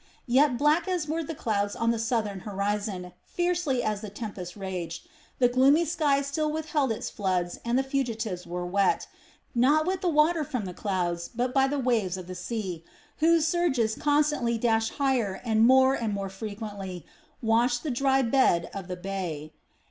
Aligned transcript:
Yet, 0.25 0.57
black 0.57 0.87
as 0.87 1.07
were 1.07 1.23
the 1.23 1.35
clouds 1.35 1.75
on 1.75 1.91
the 1.91 1.99
southern 1.99 2.39
horizon, 2.39 3.11
fiercely 3.23 3.83
as 3.83 4.01
the 4.01 4.09
tempest 4.09 4.55
raged, 4.57 5.07
the 5.37 5.47
gloomy 5.47 5.85
sky 5.85 6.23
still 6.23 6.51
withheld 6.51 6.91
its 6.91 7.11
floods 7.11 7.59
and 7.63 7.77
the 7.77 7.83
fugitives 7.83 8.47
were 8.47 8.65
wet, 8.65 9.05
not 9.53 9.85
with 9.85 10.01
the 10.01 10.09
water 10.09 10.43
from 10.43 10.65
the 10.65 10.73
clouds 10.73 11.27
but 11.35 11.53
by 11.53 11.67
the 11.67 11.77
waves 11.77 12.17
of 12.17 12.25
the 12.25 12.33
sea, 12.33 12.83
whose 13.17 13.45
surges 13.47 13.93
constantly 13.93 14.57
dashed 14.57 14.93
higher 14.93 15.39
and 15.45 15.67
more 15.67 15.93
and 15.93 16.15
more 16.15 16.29
frequently 16.29 17.05
washed 17.39 17.83
the 17.83 17.91
dry 17.91 18.23
bed 18.23 18.71
of 18.73 18.87
the 18.87 18.97
bay. 18.97 19.53